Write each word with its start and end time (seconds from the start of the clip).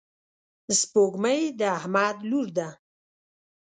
سپوږمۍ 0.79 1.41
د 1.59 1.61
احمد 1.79 2.17
لور 2.29 2.47
ده. 2.57 2.69